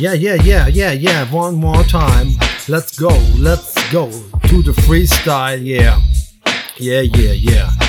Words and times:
Yeah, 0.00 0.14
yeah, 0.14 0.36
yeah, 0.36 0.66
yeah, 0.66 0.92
yeah. 0.92 1.30
One 1.30 1.56
more 1.56 1.84
time. 1.84 2.28
Let's 2.70 2.98
go, 2.98 3.10
let's 3.36 3.74
go 3.92 4.10
to 4.10 4.62
the 4.62 4.72
freestyle. 4.88 5.62
Yeah, 5.62 6.00
yeah, 6.78 7.02
yeah, 7.02 7.32
yeah. 7.32 7.79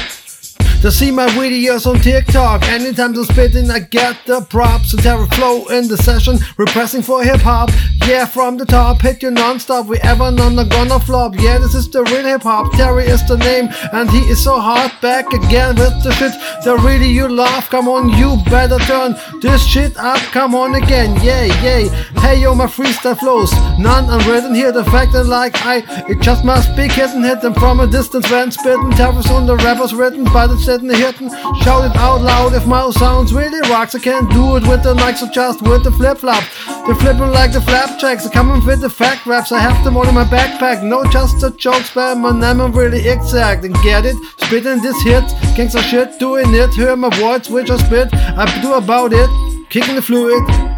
To 0.82 0.90
see 0.92 1.12
my 1.12 1.28
videos 1.28 1.86
on 1.86 2.00
TikTok, 2.00 2.64
anytime 2.64 3.16
I'm 3.16 3.24
spitting, 3.26 3.70
I 3.70 3.82
get 3.82 4.18
the 4.26 4.42
props. 4.42 4.96
A 4.96 4.98
terror 4.98 5.28
flow 5.28 5.68
in 5.68 5.88
the 5.88 5.96
session, 5.96 6.40
repressing 6.58 7.04
for 7.04 7.24
hip 7.24 7.42
hop. 7.42 7.70
Yeah, 8.08 8.26
from 8.26 8.58
the 8.58 8.66
top, 8.66 9.00
hit 9.00 9.22
you 9.22 9.30
non-stop. 9.30 9.86
We 9.86 10.00
ever 10.00 10.32
none 10.32 10.58
are 10.58 10.66
gonna 10.66 11.00
flop. 11.00 11.36
Yeah, 11.38 11.60
this 11.60 11.76
is 11.76 11.88
the 11.88 12.02
real 12.06 12.26
hip 12.26 12.42
hop. 12.42 12.74
Terry 12.74 13.06
is 13.06 13.24
the 13.28 13.38
name, 13.38 13.70
and 13.94 14.10
he 14.10 14.22
is 14.22 14.44
so 14.44 14.60
hard 14.60 14.92
back 15.04 15.32
again 15.32 15.76
with 15.76 16.02
the 16.04 16.12
shit. 16.14 16.34
The 16.64 16.76
really 16.78 17.10
you 17.10 17.28
love. 17.28 17.70
Come 17.70 17.88
on, 17.88 18.10
you 18.18 18.38
better 18.50 18.80
turn 18.80 19.16
this 19.40 19.64
shit 19.64 19.96
up. 19.98 20.18
Come 20.34 20.56
on 20.56 20.74
again, 20.74 21.16
yay, 21.24 21.50
yay. 21.62 21.90
Hey 22.22 22.40
yo, 22.40 22.54
my 22.54 22.68
freestyle 22.68 23.18
flows, 23.18 23.52
none 23.78 24.08
unwritten 24.08 24.54
here. 24.54 24.72
The 24.72 24.86
fact 24.86 25.12
that 25.14 25.26
like 25.26 25.54
I, 25.66 25.84
it 26.08 26.22
just 26.22 26.46
must 26.46 26.74
be 26.78 26.88
hidden, 26.88 27.24
hit 27.24 27.42
them 27.42 27.54
from 27.54 27.80
a 27.80 27.88
distance 27.88 28.30
when 28.30 28.52
spitting. 28.52 28.92
Terrors 28.92 29.30
on 29.32 29.48
the 29.48 29.58
rappers 29.58 29.94
written, 29.94 30.24
but 30.26 30.52
it's 30.52 30.64
sitting 30.64 30.90
hitting. 30.90 31.30
Shout 31.64 31.84
it 31.90 31.98
out 31.98 32.22
loud 32.22 32.54
if 32.54 32.66
my 32.68 32.90
sounds 32.92 33.34
really 33.34 33.60
rocks. 33.70 33.96
I 33.96 34.00
can't 34.00 34.30
do 34.32 34.56
it 34.56 34.68
with 34.68 34.84
the 34.84 34.96
mic, 34.96 35.18
so 35.18 35.28
just 35.30 35.62
with 35.64 35.84
the 35.84 35.92
flip 35.92 36.20
flop. 36.20 36.44
They're 36.86 36.96
flipping 36.96 37.32
like 37.32 37.54
the 37.54 37.62
flapjacks. 37.62 38.26
I 38.26 38.30
coming 38.30 38.64
with 38.66 38.82
the 38.82 38.90
fact 38.90 39.26
raps. 39.26 39.52
I 39.52 39.60
have 39.60 39.84
them 39.84 39.98
all 39.98 40.08
in 40.08 40.16
my 40.16 40.24
backpack. 40.24 40.84
No, 40.84 41.04
just 41.06 41.44
a 41.44 41.52
joke 41.52 41.84
spam. 41.84 42.22
My 42.22 42.32
name 42.32 42.62
I'm 42.62 42.72
really 42.72 43.08
exact. 43.08 43.66
And 43.66 43.76
get 43.84 44.06
it? 44.06 44.16
Spitting 44.38 44.82
this 44.82 45.02
hit. 45.02 45.24
Gangsta 45.58 45.82
shit, 45.82 46.18
doing 46.20 46.54
it. 46.54 46.70
Hear 46.76 46.96
my 46.96 47.10
words, 47.22 47.50
which 47.50 47.70
I 47.70 47.78
spit. 47.78 48.10
I 48.14 48.62
do 48.62 48.74
about 48.74 49.12
it. 49.12 49.30
Kicking 49.70 49.96
the 49.96 50.02
fluid. 50.02 50.71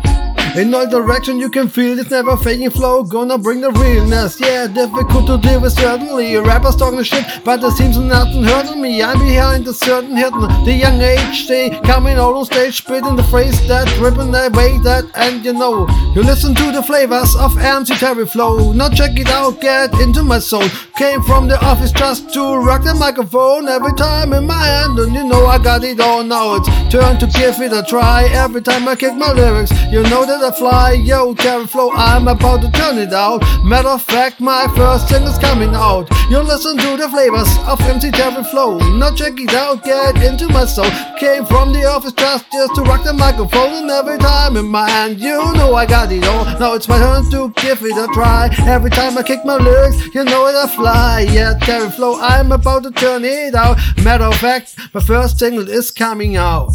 In 0.55 0.71
all 0.75 0.87
direction 0.87 1.39
you 1.39 1.49
can 1.49 1.67
feel 1.67 1.95
this 1.95 2.11
never 2.11 2.37
faking 2.37 2.69
flow 2.69 3.03
Gonna 3.03 3.39
bring 3.39 3.61
the 3.61 3.71
realness, 3.71 4.39
yeah, 4.39 4.67
difficult 4.67 5.25
to 5.25 5.39
deal 5.39 5.59
with 5.59 5.73
certainly. 5.73 6.37
Rappers 6.37 6.75
talking 6.75 7.01
shit, 7.01 7.25
but 7.43 7.63
it 7.63 7.71
seems 7.71 7.97
nothing 7.97 8.43
hurting 8.43 8.79
me. 8.79 9.01
I'm 9.01 9.17
behind 9.17 9.65
the 9.65 9.73
certain 9.73 10.15
hidden, 10.15 10.41
the 10.63 10.73
young 10.73 11.01
age 11.01 11.47
They 11.47 11.71
coming 11.83 12.17
out 12.17 12.35
on 12.35 12.45
stage, 12.45 12.77
spitting 12.77 13.15
the 13.15 13.23
phrase 13.23 13.67
that 13.67 13.89
Ripping 13.97 14.31
way 14.31 14.77
that, 14.83 15.05
and 15.15 15.43
you 15.43 15.53
know. 15.53 15.87
You 16.13 16.21
listen 16.21 16.53
to 16.53 16.71
the 16.71 16.83
flavors 16.83 17.35
of 17.35 17.57
MC 17.57 17.95
Terry 17.95 18.27
flow. 18.27 18.73
Now 18.73 18.89
check 18.89 19.17
it 19.17 19.29
out, 19.29 19.59
get 19.59 19.99
into 19.99 20.21
my 20.23 20.37
soul 20.37 20.67
Came 20.95 21.23
from 21.23 21.47
the 21.47 21.59
office 21.65 21.91
just 21.91 22.31
to 22.35 22.57
rock 22.57 22.83
the 22.83 22.93
microphone 22.93 23.67
Every 23.67 23.93
time 23.93 24.31
in 24.31 24.45
my 24.45 24.63
hand, 24.63 24.99
and 24.99 25.11
you 25.15 25.23
know 25.23 25.47
I 25.47 25.57
got 25.57 25.83
it 25.83 25.99
all 25.99 26.23
Now 26.23 26.55
it's 26.55 26.67
turn 26.91 27.17
to 27.17 27.25
give 27.25 27.59
it 27.61 27.73
a 27.73 27.81
try 27.81 28.29
Every 28.31 28.61
time 28.61 28.87
I 28.87 28.95
kick 28.95 29.15
my 29.15 29.31
lyrics, 29.33 29.71
you 29.91 30.03
know 30.03 30.23
that 30.23 30.43
I 30.43 30.51
fly, 30.51 30.91
yo, 30.91 31.33
Terry 31.33 31.65
Flow, 31.65 31.89
I'm 31.91 32.27
about 32.27 32.61
to 32.61 32.69
turn 32.71 32.99
it 32.99 33.11
out. 33.11 33.41
Matter 33.63 33.89
of 33.89 34.03
fact, 34.03 34.39
my 34.39 34.67
first 34.75 35.09
single's 35.09 35.37
coming 35.39 35.73
out. 35.73 36.07
You 36.29 36.39
listen 36.39 36.77
to 36.77 36.97
the 36.97 37.09
flavors 37.09 37.49
of 37.65 37.81
MC 37.81 38.11
Terry 38.11 38.43
Flow. 38.43 38.77
Now 38.97 39.13
check 39.15 39.39
it 39.39 39.53
out, 39.53 39.83
get 39.83 40.21
into 40.23 40.47
my 40.49 40.65
soul. 40.65 40.89
Came 41.19 41.45
from 41.45 41.73
the 41.73 41.85
office 41.85 42.13
just, 42.13 42.45
just 42.51 42.75
to 42.75 42.81
rock 42.83 43.03
the 43.03 43.13
microphone, 43.13 43.73
and 43.73 43.89
every 43.89 44.19
time 44.19 44.57
in 44.57 44.67
my 44.67 44.87
hand, 44.87 45.19
you 45.19 45.37
know 45.53 45.73
I 45.73 45.85
got 45.85 46.11
it 46.11 46.25
all. 46.25 46.45
Now 46.59 46.75
it's 46.75 46.87
my 46.87 46.99
turn 46.99 47.29
to 47.31 47.49
give 47.61 47.81
it 47.83 47.97
a 47.97 48.07
try. 48.13 48.49
Every 48.67 48.91
time 48.91 49.17
I 49.17 49.23
kick 49.23 49.43
my 49.43 49.57
lyrics, 49.57 50.13
you 50.13 50.23
know 50.23 50.45
that 50.51 50.69
I 50.69 50.75
fly. 50.75 50.92
Yeah, 50.93 51.57
Terry 51.59 51.89
Flow, 51.89 52.19
I'm 52.19 52.51
about 52.51 52.83
to 52.83 52.91
turn 52.91 53.23
it 53.25 53.55
out. 53.55 53.77
Matter 54.03 54.25
of 54.25 54.35
fact, 54.35 54.77
my 54.93 55.01
first 55.01 55.39
single 55.39 55.67
is 55.67 55.89
coming 55.89 56.35
out. 56.35 56.71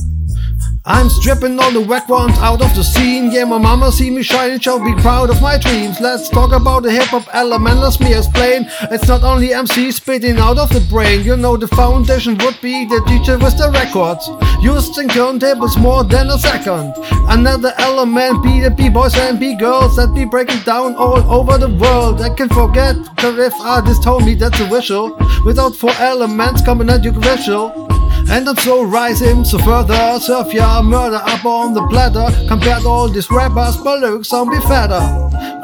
I'm 0.91 1.11
stripping 1.11 1.61
all 1.61 1.70
the 1.70 1.83
whack 1.83 2.08
ones 2.08 2.39
out 2.39 2.62
of 2.62 2.75
the 2.75 2.83
scene. 2.83 3.31
Yeah, 3.31 3.44
my 3.44 3.58
mama 3.58 3.92
see 3.92 4.08
me 4.08 4.22
shining, 4.22 4.58
she'll 4.58 4.83
be 4.83 4.95
proud 5.03 5.28
of 5.28 5.42
my 5.42 5.58
dreams. 5.58 6.00
Let's 6.00 6.30
talk 6.30 6.53
about 6.53 6.83
the 6.83 6.91
hip 6.91 7.08
hop 7.08 7.28
element, 7.34 7.80
let 7.80 8.00
me 8.00 8.14
explain. 8.14 8.67
It's 8.91 9.06
not 9.06 9.22
only 9.22 9.53
MC 9.53 9.92
spitting 9.92 10.39
out 10.39 10.57
of 10.57 10.70
the 10.70 10.80
brain. 10.89 11.27
You 11.27 11.36
know, 11.36 11.58
the 11.58 11.68
foundation 11.68 12.39
would 12.39 12.58
be 12.62 12.86
the 12.86 13.02
teacher 13.07 13.36
with 13.36 13.58
the 13.58 13.70
records. 13.70 14.30
Using 14.64 15.08
turntables 15.08 15.79
more 15.79 16.05
than 16.05 16.30
a 16.30 16.39
second. 16.39 16.95
Another 17.29 17.74
element 17.77 18.42
be 18.42 18.61
the 18.61 18.70
B-boys 18.70 19.14
and 19.17 19.39
B-girls 19.39 19.96
that 19.96 20.14
be 20.14 20.24
breaking 20.24 20.62
down 20.62 20.95
all 20.95 21.20
over 21.30 21.58
the 21.58 21.68
world. 21.68 22.23
I 22.23 22.30
can 22.30 22.48
forget 22.48 22.96
the 23.17 23.35
riff 23.36 23.55
artist 23.61 24.02
told 24.02 24.24
me 24.24 24.35
that's 24.36 24.58
a 24.58 24.64
visual. 24.64 25.18
Without 25.45 25.77
four 25.77 25.92
elements 25.98 26.62
coming 26.62 26.89
at 26.89 27.05
you 27.05 27.12
visual. 27.12 27.87
And 28.30 28.46
I'm 28.46 28.56
so 28.56 28.83
rising, 28.84 29.44
so 29.44 29.58
further. 29.58 30.20
Surf 30.20 30.52
ya 30.52 30.83
murder 30.83 31.20
up 31.22 31.44
on 31.46 31.72
the 31.72 31.86
platter 31.89 32.28
Compared 32.46 32.83
to 32.83 32.89
all 32.89 33.08
these 33.08 33.30
rappers, 33.30 33.78
my 33.83 33.94
lyrics 33.94 34.28
sound 34.28 34.50
be 34.50 34.61
fatter. 34.61 35.00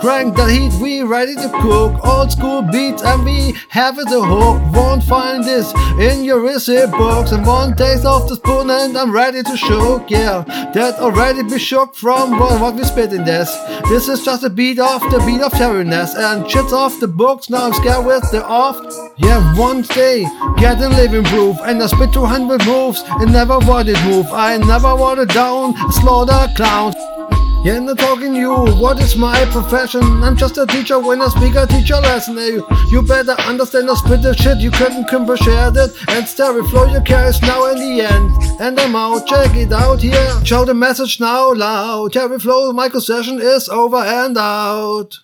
Crank 0.00 0.36
that 0.36 0.50
heat, 0.50 0.72
we 0.82 1.02
ready 1.02 1.34
to 1.34 1.48
cook. 1.62 1.92
Old 2.04 2.30
school 2.30 2.62
beats 2.62 3.02
and 3.02 3.24
we 3.24 3.54
have 3.68 3.98
it 3.98 4.08
a 4.12 4.20
hook. 4.20 4.60
Won't 4.74 5.02
find 5.02 5.42
this 5.44 5.72
in 5.98 6.24
your 6.24 6.40
recipe 6.40 6.90
books. 6.90 7.32
And 7.32 7.46
one 7.46 7.74
taste 7.76 8.04
of 8.04 8.28
the 8.28 8.36
spoon 8.36 8.70
and 8.70 8.96
I'm 8.96 9.12
ready 9.12 9.42
to 9.42 9.56
shook 9.56 10.10
Yeah, 10.10 10.44
that 10.74 11.00
already 11.00 11.42
be 11.42 11.58
shook 11.58 11.94
from 11.94 12.38
what, 12.38 12.60
what 12.60 12.74
we 12.74 12.84
spit 12.84 13.12
in 13.12 13.24
this. 13.24 13.54
This 13.88 14.08
is 14.08 14.24
just 14.24 14.44
a 14.44 14.50
beat 14.50 14.78
of 14.78 15.00
the 15.10 15.22
beat 15.26 15.40
of 15.40 15.52
terroriness 15.52 16.14
And 16.16 16.50
shit's 16.50 16.72
off 16.72 17.00
the 17.00 17.08
books, 17.08 17.48
now 17.48 17.66
I'm 17.66 17.72
scared 17.74 18.04
with 18.04 18.30
the 18.30 18.44
off. 18.44 18.78
Yeah, 19.16 19.56
one 19.56 19.82
day, 19.82 20.24
get 20.58 20.78
getting 20.78 20.96
living 20.96 21.24
proof. 21.24 21.56
And 21.64 21.82
I 21.82 21.86
spit 21.86 22.12
200 22.12 22.53
moves 22.66 23.02
and 23.06 23.32
never 23.32 23.58
wanted 23.58 23.96
move. 24.04 24.26
I 24.32 24.56
never 24.58 24.94
wanted 24.94 25.28
down, 25.28 25.74
slaughter 25.92 26.52
clowns. 26.54 26.94
Yeah, 27.64 27.78
I'm 27.78 27.96
talking 27.96 28.34
you, 28.34 28.52
what 28.76 29.00
is 29.00 29.16
my 29.16 29.42
profession? 29.46 30.02
I'm 30.22 30.36
just 30.36 30.58
a 30.58 30.66
teacher 30.66 30.98
when 30.98 31.22
I 31.22 31.28
speak, 31.28 31.54
a 31.54 31.66
lesson. 31.98 32.36
Hey, 32.36 32.60
you 32.90 33.00
better 33.00 33.32
understand 33.48 33.88
or 33.88 33.96
spit 33.96 34.20
the 34.20 34.34
shit, 34.34 34.58
you 34.58 34.70
couldn't 34.70 35.08
share 35.38 35.70
it 35.74 35.92
And 36.08 36.28
Stereo 36.28 36.62
Flow 36.64 36.84
your 36.92 37.00
cares 37.00 37.40
now 37.40 37.64
in 37.72 37.78
the 37.78 38.02
end. 38.02 38.30
And 38.60 38.78
I'm 38.78 38.94
out, 38.94 39.26
check 39.26 39.56
it 39.56 39.72
out 39.72 40.02
here. 40.02 40.44
Show 40.44 40.66
the 40.66 40.74
message 40.74 41.20
now 41.20 41.54
loud. 41.54 42.12
Terry 42.12 42.38
Flow, 42.38 42.70
Michael 42.72 43.00
session 43.00 43.40
is 43.40 43.70
over 43.70 43.96
and 43.96 44.36
out. 44.36 45.20